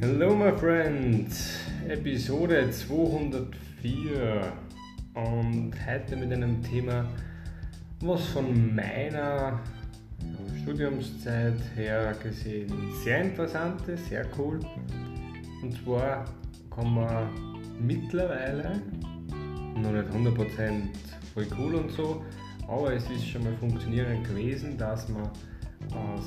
Hello, 0.00 0.32
my 0.32 0.52
friends! 0.52 1.58
Episode 1.88 2.70
204 2.70 4.52
und 5.14 5.72
heute 5.84 6.14
mit 6.14 6.32
einem 6.32 6.62
Thema, 6.62 7.04
was 8.02 8.24
von 8.28 8.76
meiner 8.76 9.58
Studiumszeit 10.62 11.58
her 11.74 12.14
gesehen 12.22 12.72
sehr 13.02 13.22
interessant 13.22 13.88
ist, 13.88 14.08
sehr 14.08 14.24
cool. 14.38 14.60
Und 15.62 15.76
zwar 15.82 16.26
kann 16.70 16.94
man 16.94 17.28
mittlerweile, 17.80 18.80
noch 19.74 19.90
nicht 19.90 20.10
100% 20.10 20.82
voll 21.34 21.46
cool 21.58 21.74
und 21.74 21.90
so, 21.90 22.24
aber 22.68 22.92
es 22.92 23.10
ist 23.10 23.26
schon 23.26 23.42
mal 23.42 23.54
funktionierend 23.54 24.28
gewesen, 24.28 24.78
dass 24.78 25.08
man 25.08 25.24
aus 25.92 26.22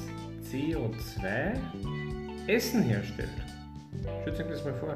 CO2 0.52 1.58
Essen 2.48 2.84
herstellt. 2.84 3.30
Stellt 4.22 4.40
euch 4.40 4.48
das 4.48 4.66
mal 4.66 4.74
vor. 4.74 4.96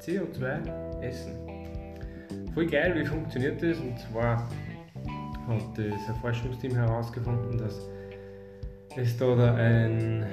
CO2 0.00 1.00
Essen. 1.00 1.32
Voll 2.54 2.66
geil, 2.66 2.94
wie 2.96 3.04
funktioniert 3.04 3.62
das? 3.62 3.78
Und 3.78 3.98
zwar 3.98 4.48
hat 5.48 5.76
das 5.76 6.16
Forschungsteam 6.20 6.74
herausgefunden, 6.74 7.58
dass 7.58 7.88
es 8.96 9.16
da 9.16 9.54
ein, 9.54 10.26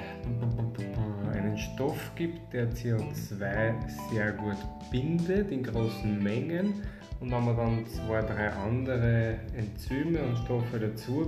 einen 1.32 1.56
Stoff 1.56 2.12
gibt, 2.16 2.52
der 2.52 2.70
CO2 2.70 3.74
sehr 4.12 4.32
gut 4.32 4.56
bindet 4.90 5.50
in 5.50 5.62
großen 5.62 6.22
Mengen. 6.22 6.82
Und 7.20 7.30
wenn 7.30 7.44
man 7.44 7.56
dann 7.56 7.86
zwei, 7.86 8.22
drei 8.22 8.50
andere 8.50 9.36
Enzyme 9.56 10.22
und 10.22 10.38
Stoffe 10.38 10.78
dazu 10.78 11.24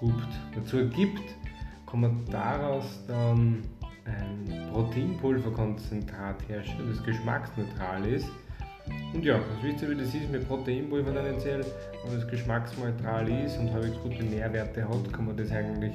gibt, 0.00 0.28
dazu 0.54 0.88
gibt 0.88 1.36
kann 1.92 2.00
man 2.00 2.24
daraus 2.30 3.04
dann 3.06 3.62
ein 4.04 4.70
Proteinpulverkonzentrat 4.72 6.48
herstellen, 6.48 6.88
das 6.88 7.02
geschmacksneutral 7.04 8.06
ist. 8.06 8.28
Und 9.14 9.24
ja, 9.24 9.38
das 9.38 9.62
wisst 9.62 9.82
ihr, 9.82 9.90
wie 9.90 9.96
das 9.96 10.14
ist 10.14 10.30
mit 10.30 10.46
Proteinpulver 10.48 11.14
tendenziell. 11.14 11.64
Wenn 12.04 12.18
es 12.18 12.26
geschmacksneutral 12.26 13.28
ist 13.28 13.58
und 13.58 13.72
halbwegs 13.72 13.96
gute 14.02 14.24
Nährwerte 14.24 14.88
hat, 14.88 15.12
kann 15.12 15.26
man 15.26 15.36
das 15.36 15.50
eigentlich 15.52 15.92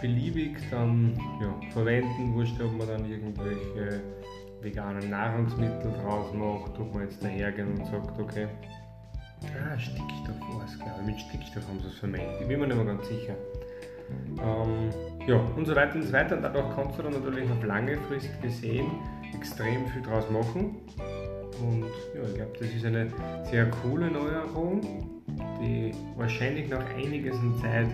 beliebig 0.00 0.56
dann 0.70 1.18
ja, 1.40 1.54
verwenden. 1.72 2.34
Wurscht, 2.34 2.60
ob 2.60 2.76
man 2.76 2.86
dann 2.86 3.10
irgendwelche 3.10 4.00
veganen 4.60 5.10
Nahrungsmittel 5.10 5.92
draus 6.02 6.32
macht, 6.34 6.78
ob 6.78 6.94
man 6.94 7.04
jetzt 7.04 7.22
dahergehen 7.22 7.78
und 7.78 7.86
sagt, 7.86 8.18
okay, 8.18 8.46
ah, 9.42 9.78
Stickstoff 9.78 10.40
war 10.40 10.64
es, 10.66 10.78
glaube 10.78 11.00
ich, 11.00 11.06
mit 11.06 11.20
Stickstoff 11.20 11.66
haben 11.68 11.80
sie 11.80 11.88
es 11.88 11.94
vermengt. 11.94 12.40
Ich 12.40 12.46
bin 12.46 12.60
mir 12.60 12.66
nicht 12.66 12.76
mehr 12.76 12.86
ganz 12.86 13.08
sicher. 13.08 13.34
Ähm, 14.42 14.90
ja, 15.26 15.36
und 15.36 15.66
so 15.66 15.74
weiter 15.74 15.96
und 15.96 16.02
so 16.02 16.12
weiter. 16.12 16.36
Und 16.36 16.42
dadurch 16.42 16.74
kannst 16.74 16.98
du 16.98 17.02
dann 17.02 17.12
natürlich 17.12 17.50
auf 17.50 17.64
lange 17.64 17.96
Frist 18.08 18.30
gesehen 18.42 18.86
extrem 19.34 19.86
viel 19.88 20.02
draus 20.02 20.28
machen. 20.30 20.76
Und 21.60 21.84
ja, 22.14 22.22
ich 22.26 22.34
glaube, 22.34 22.52
das 22.58 22.68
ist 22.70 22.84
eine 22.84 23.08
sehr 23.50 23.70
coole 23.82 24.10
Neuerung, 24.10 24.80
die 25.60 25.92
wahrscheinlich 26.16 26.70
noch 26.70 26.82
einiges 26.96 27.36
an 27.36 27.54
Zeit 27.60 27.88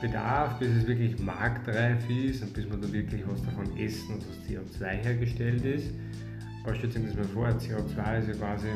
bedarf, 0.00 0.58
bis 0.58 0.68
es 0.70 0.86
wirklich 0.86 1.18
marktreif 1.18 2.08
ist 2.08 2.42
und 2.42 2.52
bis 2.54 2.68
man 2.68 2.80
da 2.80 2.92
wirklich 2.92 3.22
was 3.26 3.42
davon 3.44 3.76
essen 3.78 4.14
und 4.14 4.22
das 4.22 4.80
CO2 4.80 4.84
hergestellt 5.02 5.64
ist. 5.64 5.90
Aber 6.64 6.74
stellt 6.74 6.96
euch 6.96 7.04
das 7.04 7.14
mal 7.14 7.24
vor, 7.24 7.48
CO2 7.48 8.18
ist 8.18 8.28
ja 8.28 8.34
quasi, 8.34 8.68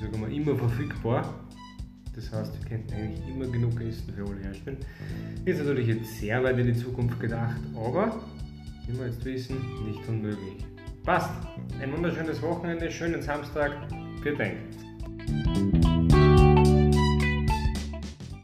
wir, 0.00 0.28
immer 0.28 0.56
verfügbar. 0.56 1.34
Das 2.14 2.32
heißt, 2.32 2.52
wir 2.60 2.68
könnten 2.68 2.92
eigentlich 2.94 3.28
immer 3.28 3.46
genug 3.46 3.80
Essen 3.80 4.12
für 4.12 4.24
alle 4.24 4.40
herstellen. 4.40 4.78
Ist 5.44 5.58
natürlich 5.58 5.86
jetzt 5.86 6.18
sehr 6.18 6.42
weit 6.42 6.58
in 6.58 6.66
die 6.66 6.76
Zukunft 6.76 7.20
gedacht, 7.20 7.60
aber 7.74 8.20
wie 8.86 8.98
wir 8.98 9.06
jetzt 9.06 9.24
wissen, 9.24 9.56
nicht 9.86 10.06
unmöglich. 10.08 10.64
Passt! 11.04 11.30
Ein 11.80 11.92
wunderschönes 11.92 12.42
Wochenende, 12.42 12.90
schönen 12.90 13.22
Samstag. 13.22 13.72
Vielen 14.22 14.38
Dank. 14.38 14.89